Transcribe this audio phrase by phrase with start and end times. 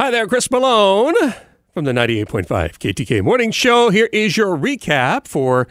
[0.00, 1.14] Hi there, Chris Malone
[1.74, 3.90] from the 98.5 KTK Morning Show.
[3.90, 5.68] Here is your recap for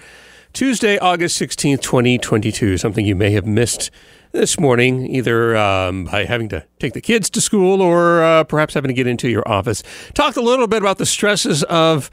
[0.53, 2.77] Tuesday, August 16th, 2022.
[2.77, 3.89] Something you may have missed
[4.31, 8.75] this morning, either um, by having to take the kids to school or uh, perhaps
[8.75, 9.81] having to get into your office.
[10.13, 12.11] Talked a little bit about the stresses of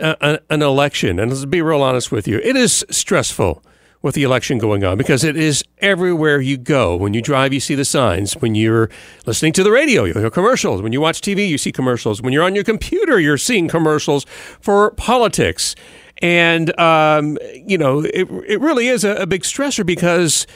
[0.00, 1.18] uh, an election.
[1.18, 3.60] And let's be real honest with you, it is stressful
[4.02, 6.96] with the election going on because it is everywhere you go.
[6.96, 8.34] When you drive, you see the signs.
[8.34, 8.90] When you're
[9.26, 10.82] listening to the radio, you hear commercials.
[10.82, 12.22] When you watch TV, you see commercials.
[12.22, 14.24] When you're on your computer, you're seeing commercials
[14.60, 15.74] for politics.
[16.22, 20.46] And, um, you know, it, it really is a, a big stressor because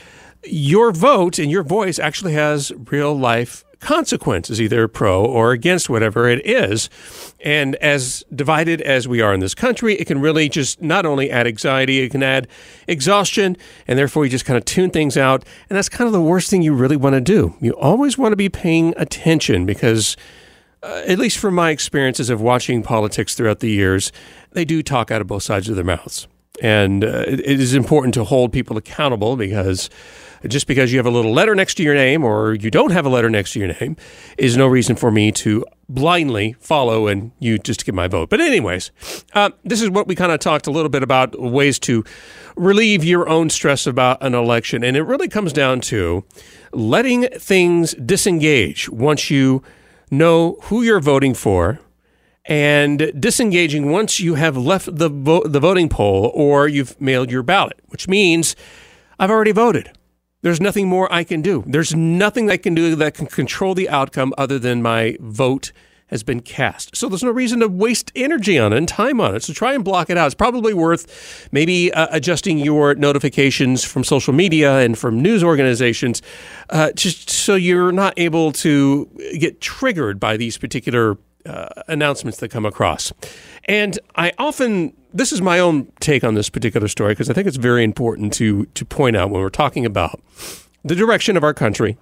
[0.45, 6.29] your vote and your voice actually has real life consequences, either pro or against whatever
[6.29, 6.89] it is.
[7.41, 11.31] And as divided as we are in this country, it can really just not only
[11.31, 12.47] add anxiety, it can add
[12.87, 13.57] exhaustion,
[13.89, 15.45] and therefore you just kind of tune things out.
[15.69, 17.55] And that's kind of the worst thing you really want to do.
[17.61, 20.17] You always want to be paying attention because.
[20.83, 24.13] Uh, at least from my experiences of watching politics throughout the years,
[24.53, 26.27] they do talk out of both sides of their mouths.
[26.61, 29.89] And uh, it, is important to hold people accountable because
[30.49, 33.05] just because you have a little letter next to your name or you don't have
[33.05, 33.97] a letter next to your name
[34.39, 38.31] is no reason for me to blindly follow and you just get my vote.
[38.31, 38.91] But, anyways,
[39.35, 42.05] uh, this is what we kind of talked a little bit about ways to
[42.57, 44.83] relieve your own stress about an election.
[44.85, 46.25] And it really comes down to
[46.73, 49.63] letting things disengage once you
[50.11, 51.81] know who you're voting for
[52.51, 57.45] and disengaging once you have left the vo- the voting poll or you've mailed your
[57.45, 58.57] ballot, which means
[59.21, 59.93] I've already voted.
[60.43, 61.63] There's nothing more I can do.
[61.67, 65.71] There's nothing I can do that can control the outcome other than my vote
[66.09, 66.97] has been cast.
[66.97, 69.45] So there's no reason to waste energy on it and time on it.
[69.45, 70.27] So try and block it out.
[70.27, 76.21] It's probably worth maybe uh, adjusting your notifications from social media and from news organizations
[76.71, 79.09] uh, just so you're not able to
[79.39, 81.17] get triggered by these particular
[81.47, 83.13] uh, announcements that come across.
[83.65, 87.47] And I often, this is my own take on this particular story because I think
[87.47, 90.21] it's very important to to point out when we're talking about
[90.85, 91.97] the direction of our country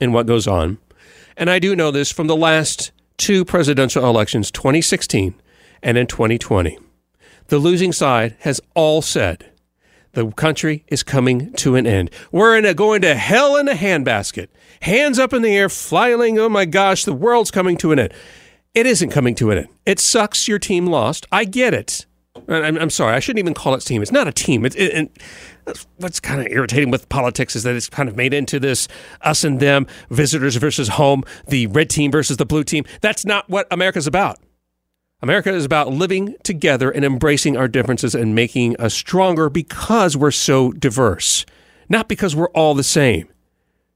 [0.00, 0.78] and what goes on.
[1.36, 5.34] And I do know this from the last two presidential elections, 2016
[5.82, 6.78] and in 2020.
[7.48, 9.50] The losing side has all said
[10.14, 12.10] the country is coming to an end.
[12.32, 14.48] We're in a, going to hell in a handbasket.
[14.82, 16.38] Hands up in the air, flailing.
[16.38, 18.14] Oh my gosh, the world's coming to an end.
[18.74, 19.68] It isn't coming to an end.
[19.86, 21.26] It sucks your team lost.
[21.30, 22.06] I get it.
[22.48, 23.14] I'm, I'm sorry.
[23.14, 24.02] I shouldn't even call it team.
[24.02, 24.64] It's not a team.
[24.64, 25.10] It, it,
[25.66, 28.88] it, what's kind of irritating with politics is that it's kind of made into this
[29.20, 32.84] us and them, visitors versus home, the red team versus the blue team.
[33.00, 34.38] That's not what America's about.
[35.24, 40.30] America is about living together and embracing our differences and making us stronger because we're
[40.30, 41.46] so diverse,
[41.88, 43.26] not because we're all the same.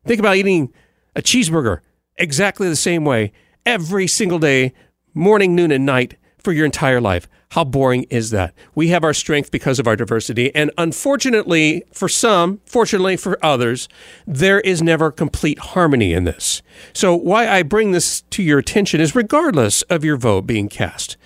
[0.07, 0.73] Think about eating
[1.15, 1.81] a cheeseburger
[2.17, 3.33] exactly the same way
[3.67, 4.73] every single day,
[5.13, 7.29] morning, noon, and night for your entire life.
[7.51, 8.55] How boring is that?
[8.75, 10.55] We have our strength because of our diversity.
[10.55, 13.87] And unfortunately, for some, fortunately for others,
[14.27, 16.63] there is never complete harmony in this.
[16.95, 21.18] So, why I bring this to your attention is regardless of your vote being cast,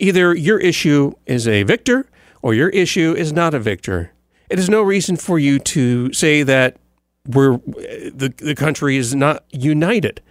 [0.00, 2.08] either your issue is a victor
[2.42, 4.12] or your issue is not a victor.
[4.48, 6.78] It is no reason for you to say that
[7.26, 10.22] we're, the, the country is not united.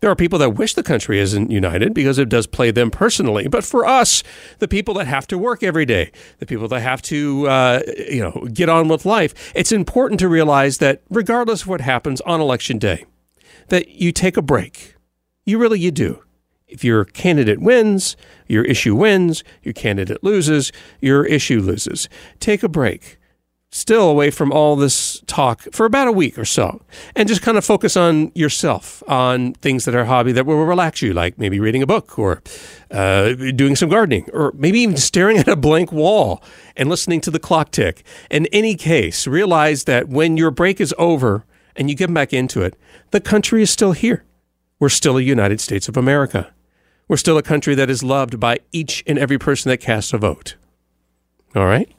[0.00, 3.48] There are people that wish the country isn't united because it does play them personally.
[3.48, 4.22] But for us,
[4.60, 8.20] the people that have to work every day, the people that have to, uh, you
[8.20, 12.40] know, get on with life, it's important to realize that regardless of what happens on
[12.40, 13.06] election day,
[13.68, 14.94] that you take a break.
[15.44, 16.22] You really, you do.
[16.68, 18.16] If your candidate wins,
[18.46, 19.42] your issue wins.
[19.62, 20.70] Your candidate loses,
[21.00, 22.08] your issue loses.
[22.40, 23.18] Take a break.
[23.70, 26.80] still away from all this talk for about a week or so
[27.14, 30.64] and just kind of focus on yourself, on things that are a hobby that will
[30.64, 32.42] relax you, like maybe reading a book or
[32.90, 36.42] uh, doing some gardening or maybe even staring at a blank wall
[36.76, 38.04] and listening to the clock tick.
[38.30, 41.44] In any case, realize that when your break is over
[41.76, 42.74] and you get back into it,
[43.10, 44.24] the country is still here.
[44.80, 46.52] We're still a United States of America.
[47.08, 50.18] We're still a country that is loved by each and every person that casts a
[50.18, 50.56] vote.
[51.56, 51.90] All right?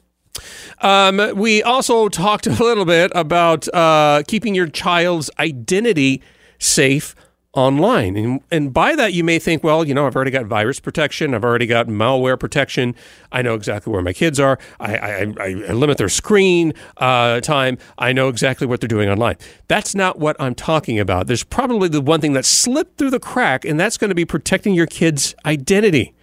[0.80, 6.22] Um, we also talked a little bit about uh, keeping your child's identity
[6.58, 7.14] safe
[7.52, 8.16] online.
[8.16, 11.34] And, and by that, you may think, well, you know, I've already got virus protection,
[11.34, 12.94] I've already got malware protection,
[13.32, 17.78] I know exactly where my kids are, I, I, I limit their screen uh, time,
[17.98, 19.36] I know exactly what they're doing online.
[19.66, 21.26] That's not what I'm talking about.
[21.26, 24.24] There's probably the one thing that slipped through the crack, and that's going to be
[24.24, 26.14] protecting your kid's identity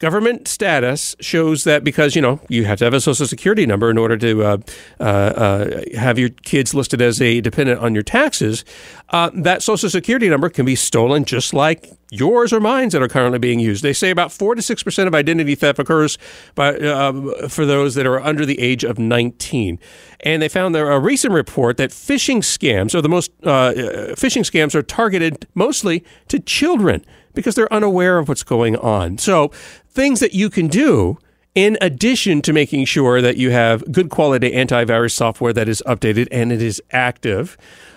[0.00, 3.90] government status shows that because you know you have to have a social security number
[3.90, 4.56] in order to uh,
[4.98, 8.64] uh, uh, have your kids listed as a dependent on your taxes.
[9.10, 13.08] Uh, that social security number can be stolen just like yours or mine that are
[13.08, 13.84] currently being used.
[13.84, 16.16] They say about four to six percent of identity theft occurs
[16.54, 19.78] by, uh, for those that are under the age of 19.
[20.20, 23.72] And they found there a recent report that phishing scams are the most uh,
[24.16, 27.04] phishing scams are targeted mostly to children
[27.34, 29.18] because they're unaware of what's going on.
[29.18, 29.48] So,
[29.88, 31.18] things that you can do
[31.54, 36.28] in addition to making sure that you have good quality antivirus software that is updated
[36.30, 37.56] and it is active.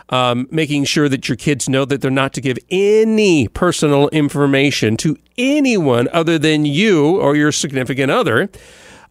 [0.10, 4.98] Um, making sure that your kids know that they're not to give any personal information
[4.98, 8.50] to anyone other than you or your significant other.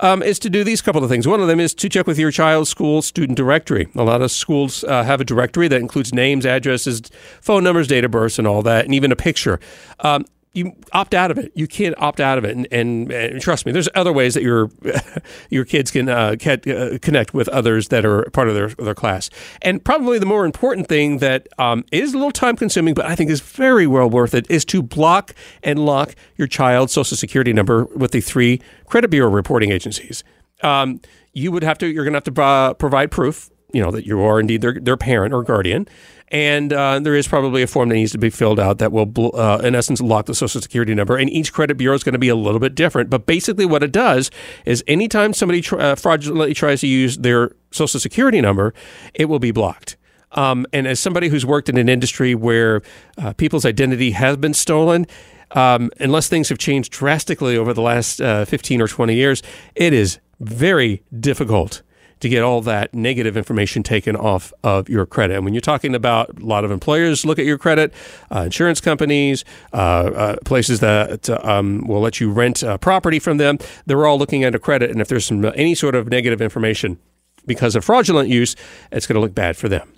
[0.02, 1.28] Um, is to do these couple of things.
[1.28, 3.86] One of them is to check with your child's school student directory.
[3.94, 7.02] A lot of schools uh, have a directory that includes names, addresses,
[7.40, 9.60] phone numbers, date of birth, and all that, and even a picture.
[10.00, 11.50] Um, you opt out of it.
[11.54, 14.42] You can't opt out of it, and, and, and trust me, there's other ways that
[14.42, 14.70] your
[15.50, 19.30] your kids can uh, uh, connect with others that are part of their their class.
[19.62, 23.14] And probably the more important thing that um, is a little time consuming, but I
[23.14, 27.52] think is very well worth it, is to block and lock your child's social security
[27.52, 30.22] number with the three credit bureau reporting agencies.
[30.62, 31.00] Um,
[31.32, 31.86] you would have to.
[31.86, 34.78] You're going to have to uh, provide proof you know that you are indeed their,
[34.80, 35.86] their parent or guardian
[36.32, 39.36] and uh, there is probably a form that needs to be filled out that will,
[39.38, 41.18] uh, in essence, lock the social security number.
[41.18, 43.10] And each credit bureau is going to be a little bit different.
[43.10, 44.30] But basically, what it does
[44.64, 48.72] is anytime somebody tr- uh, fraudulently tries to use their social security number,
[49.12, 49.98] it will be blocked.
[50.32, 52.80] Um, and as somebody who's worked in an industry where
[53.18, 55.06] uh, people's identity has been stolen,
[55.50, 59.42] um, unless things have changed drastically over the last uh, 15 or 20 years,
[59.74, 61.82] it is very difficult
[62.22, 65.34] to get all that negative information taken off of your credit.
[65.34, 67.92] And when you're talking about a lot of employers look at your credit,
[68.30, 73.58] uh, insurance companies, uh, uh, places that um, will let you rent property from them,
[73.86, 74.90] they're all looking at a credit.
[74.90, 76.98] And if there's some any sort of negative information
[77.44, 78.54] because of fraudulent use,
[78.92, 79.92] it's going to look bad for them.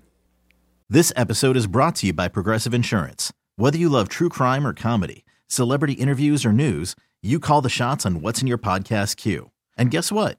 [0.89, 3.33] This episode is brought to you by Progressive Insurance.
[3.57, 8.07] Whether you love true crime or comedy, celebrity interviews or news, you call the shots
[8.07, 9.51] on what's in your podcast queue.
[9.77, 10.39] And guess what?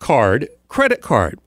[0.00, 0.48] MasterCard?
[0.68, 1.38] credit card.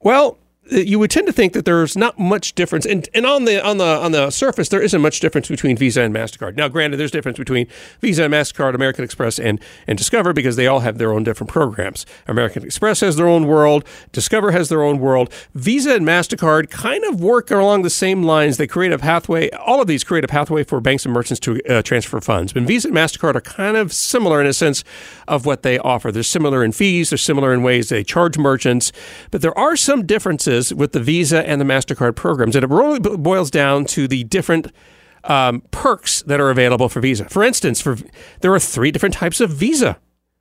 [0.00, 0.38] Well,
[0.70, 3.78] you would tend to think that there's not much difference, and, and on the on
[3.78, 6.56] the on the surface, there isn't much difference between Visa and Mastercard.
[6.56, 7.66] Now, granted, there's difference between
[8.00, 11.50] Visa and Mastercard, American Express, and and Discover because they all have their own different
[11.50, 12.04] programs.
[12.26, 15.32] American Express has their own world, Discover has their own world.
[15.54, 18.56] Visa and Mastercard kind of work along the same lines.
[18.56, 19.50] They create a pathway.
[19.50, 22.52] All of these create a pathway for banks and merchants to uh, transfer funds.
[22.52, 24.82] But Visa and Mastercard are kind of similar in a sense
[25.28, 26.10] of what they offer.
[26.10, 27.10] They're similar in fees.
[27.10, 28.90] They're similar in ways they charge merchants,
[29.30, 32.56] but there are some differences with the Visa and the MasterCard programs.
[32.56, 34.72] And it really boils down to the different
[35.24, 37.28] um, perks that are available for Visa.
[37.28, 37.96] For instance, for
[38.40, 39.98] there are three different types of Visa.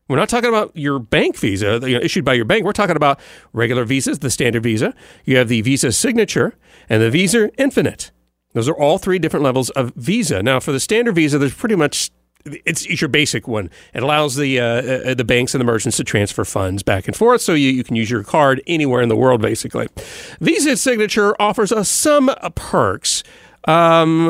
[0.07, 2.63] We're not talking about your bank Visa you know, issued by your bank.
[2.63, 3.19] We're talking about
[3.53, 4.93] regular visas, the standard Visa.
[5.23, 6.55] You have the Visa Signature
[6.89, 8.11] and the Visa Infinite.
[8.53, 10.43] Those are all three different levels of Visa.
[10.43, 12.11] Now, for the standard Visa, there's pretty much
[12.45, 13.69] it's, it's your basic one.
[13.93, 17.15] It allows the uh, uh, the banks and the merchants to transfer funds back and
[17.15, 19.87] forth, so you, you can use your card anywhere in the world, basically.
[20.39, 23.23] Visa Signature offers us some perks.
[23.67, 24.27] Um,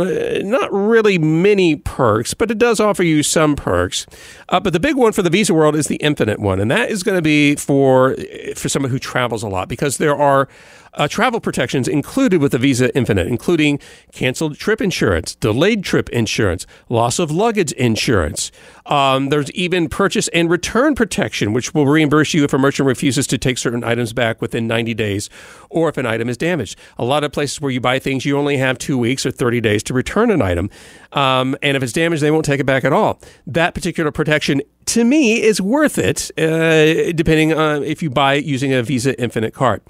[0.49, 4.05] not really many perks, but it does offer you some perks.
[4.47, 6.89] Uh, but the big one for the Visa world is the Infinite one, and that
[6.89, 8.15] is going to be for
[8.55, 10.47] for someone who travels a lot because there are
[10.95, 13.79] uh, travel protections included with the Visa Infinite, including
[14.11, 18.51] canceled trip insurance, delayed trip insurance, loss of luggage insurance.
[18.85, 23.27] Um, there's even purchase and return protection, which will reimburse you if a merchant refuses
[23.27, 25.29] to take certain items back within 90 days
[25.69, 26.77] or if an item is damaged.
[26.97, 29.61] A lot of places where you buy things, you only have two weeks or 30
[29.61, 30.69] days to return an item.
[31.11, 33.19] Um, and if it's damaged, they won't take it back at all.
[33.47, 38.45] That particular protection to me is worth it, uh, depending on if you buy it
[38.45, 39.81] using a Visa Infinite card.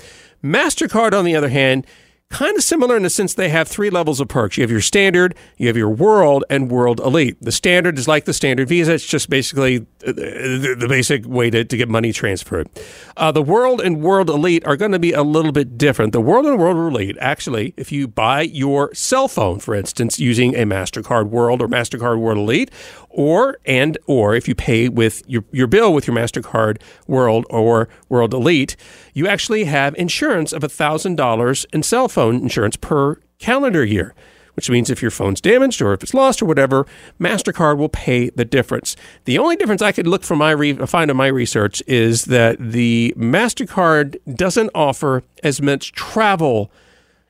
[0.44, 1.86] MasterCard, on the other hand,
[2.30, 4.58] kind of similar in the sense they have three levels of perks.
[4.58, 7.38] You have your standard, you have your world, and world elite.
[7.42, 8.94] The standard is like the standard Visa.
[8.94, 12.68] It's just basically the, the basic way to, to get money transferred.
[13.16, 16.12] Uh, the world and world elite are going to be a little bit different.
[16.12, 20.56] The world and world elite, actually, if you buy your cell phone, for instance, using
[20.56, 22.72] a MasterCard World or MasterCard World Elite,
[23.16, 27.88] or and or if you pay with your, your bill with your MasterCard World or
[28.10, 28.76] World Elite,
[29.14, 34.14] you actually have insurance of $1,000 in cell phone insurance per calendar year,
[34.56, 36.86] which means if your phone's damaged or if it's lost or whatever,
[37.20, 38.98] MasterCard will pay the difference.
[39.24, 42.58] The only difference I could look for my re- find in my research is that
[42.60, 46.70] the MasterCard doesn't offer as much travel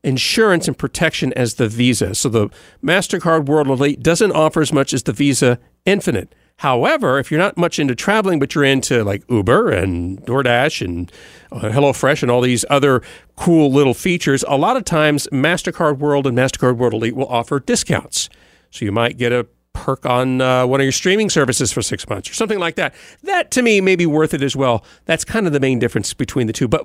[0.06, 2.16] insurance and protection as the Visa.
[2.16, 2.50] So the
[2.84, 6.34] MasterCard World Elite doesn't offer as much as the Visa Infinite.
[6.60, 11.12] However, if you're not much into traveling, but you're into like Uber and DoorDash and
[11.52, 13.02] uh, HelloFresh and all these other
[13.36, 17.60] cool little features, a lot of times MasterCard World and MasterCard World Elite will offer
[17.60, 18.30] discounts.
[18.72, 22.10] So you might get a perk on uh, one of your streaming services for six
[22.10, 22.96] months or something like that.
[23.24, 24.84] That to me may be worth it as well.
[25.06, 26.68] That's kind of the main difference between the two.
[26.68, 26.84] But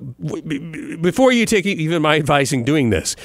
[1.01, 3.15] before you take even my advice in doing this,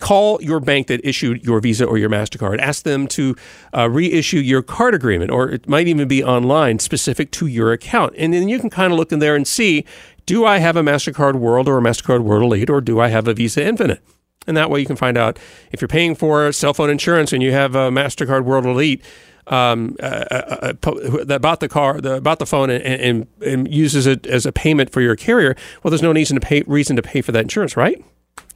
[0.00, 2.58] call your bank that issued your Visa or your MasterCard.
[2.58, 3.36] Ask them to
[3.76, 8.14] uh, reissue your card agreement, or it might even be online specific to your account.
[8.18, 9.84] And then you can kind of look in there and see
[10.26, 13.26] do I have a MasterCard World or a MasterCard World Elite, or do I have
[13.26, 14.02] a Visa Infinite?
[14.50, 15.38] And that way you can find out
[15.70, 19.00] if you're paying for cell phone insurance and you have a MasterCard World Elite.
[19.46, 23.72] Um, uh, uh, uh, that bought the car, the, bought the phone, and, and, and
[23.72, 25.56] uses it as a payment for your carrier.
[25.82, 28.04] Well, there's no reason to pay reason to pay for that insurance, right?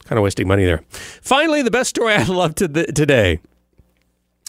[0.05, 0.83] Kind of wasting money there.
[0.89, 3.41] Finally, the best story I love to today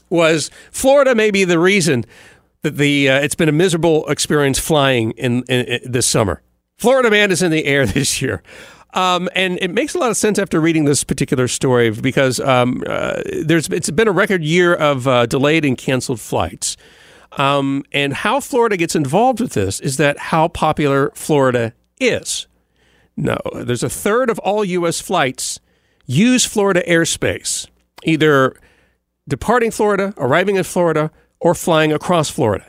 [0.09, 2.05] was Florida may be the reason
[2.63, 6.43] that the uh, it's been a miserable experience flying in, in, in, this summer.
[6.79, 8.43] Florida man is in the air this year.
[8.97, 12.83] Um, and it makes a lot of sense after reading this particular story because um,
[12.87, 16.79] uh, there's it's been a record year of uh, delayed and canceled flights.
[17.33, 22.47] Um, and how Florida gets involved with this is that how popular Florida is.
[23.19, 24.99] No, there's a third of all U.S.
[25.03, 25.61] flights
[26.07, 27.69] use Florida airspace,
[28.05, 28.57] either
[29.29, 32.65] departing Florida, arriving in Florida, or flying across Florida.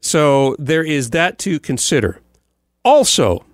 [0.00, 2.20] So there is that to consider.
[2.84, 3.44] Also,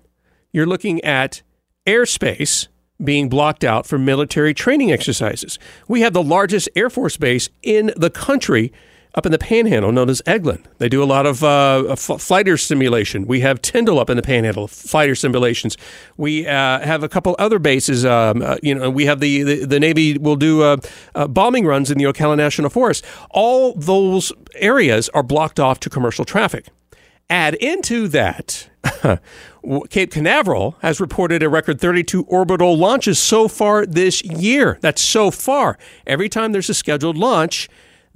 [0.53, 1.41] you're looking at
[1.89, 2.67] airspace
[3.03, 5.57] being blocked out for military training exercises.
[5.87, 8.71] We have the largest Air Force base in the country
[9.15, 10.63] up in the Panhandle, known as Eglin.
[10.77, 13.25] They do a lot of uh, fighter simulation.
[13.25, 15.77] We have Tyndall up in the Panhandle, fighter simulations.
[16.15, 18.05] We uh, have a couple other bases.
[18.05, 20.77] Um, uh, you know, we have the, the, the Navy will do uh,
[21.15, 23.03] uh, bombing runs in the Ocala National Forest.
[23.31, 26.67] All those areas are blocked off to commercial traffic.
[27.31, 28.69] Add into that,
[29.89, 34.77] Cape Canaveral has reported a record 32 orbital launches so far this year.
[34.81, 35.77] That's so far.
[36.07, 37.69] Every time there's a scheduled launch,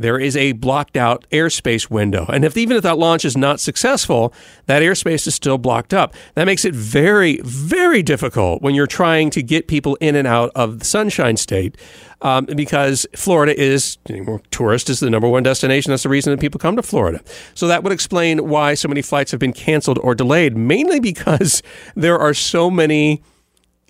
[0.03, 2.25] there is a blocked out airspace window.
[2.27, 4.33] And if even if that launch is not successful,
[4.65, 6.13] that airspace is still blocked up.
[6.35, 10.51] That makes it very, very difficult when you're trying to get people in and out
[10.55, 11.77] of the Sunshine State
[12.21, 15.91] um, because Florida is, you know, tourist is the number one destination.
[15.91, 17.21] That's the reason that people come to Florida.
[17.53, 21.63] So that would explain why so many flights have been canceled or delayed, mainly because
[21.95, 23.23] there are so many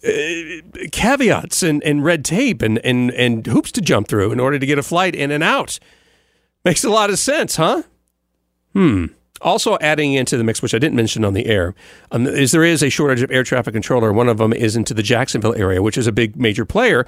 [0.05, 0.12] uh,
[0.91, 4.65] caveats and, and red tape and, and, and hoops to jump through in order to
[4.65, 5.79] get a flight in and out.
[6.65, 7.84] Makes a lot of sense, huh?
[8.74, 9.08] Hmm.
[9.41, 11.75] Also, adding into the mix, which I didn't mention on the air,
[12.12, 14.13] um, is there is a shortage of air traffic controller.
[14.13, 17.05] One of them is into the Jacksonville area, which is a big major player,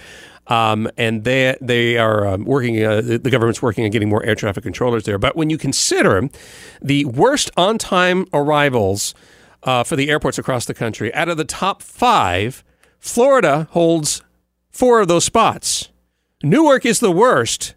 [0.47, 2.83] um, and they they are um, working.
[2.83, 5.17] Uh, the government's working on getting more air traffic controllers there.
[5.17, 6.27] But when you consider
[6.81, 9.15] the worst on time arrivals
[9.63, 12.65] uh, for the airports across the country, out of the top five,
[13.00, 14.21] Florida holds
[14.71, 15.88] four of those spots.
[16.43, 17.75] Newark is the worst,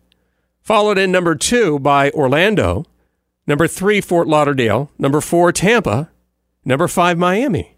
[0.69, 2.85] followed in number two by Orlando,
[3.47, 6.11] number three, Fort Lauderdale, number four, Tampa,
[6.63, 7.75] number five, Miami.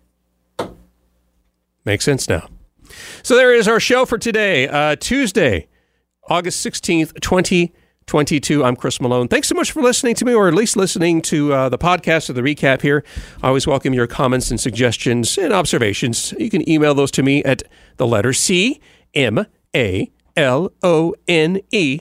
[1.85, 2.49] Makes sense now.
[3.23, 5.69] So there is our show for today, uh, Tuesday,
[6.29, 8.65] August 16th, 2022.
[8.65, 9.29] I'm Chris Malone.
[9.29, 12.29] Thanks so much for listening to me, or at least listening to uh, the podcast
[12.29, 13.05] or the recap here.
[13.41, 16.35] I always welcome your comments and suggestions and observations.
[16.41, 17.63] You can email those to me at
[17.99, 18.81] the letter C
[19.15, 22.01] M A L O N E